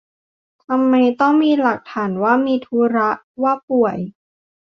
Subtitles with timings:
[0.67, 3.09] ทำไมต้องมีหลักฐานว่ามีธุระ
[3.43, 3.97] ว่าป่วย